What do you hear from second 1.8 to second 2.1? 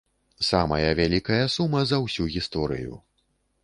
за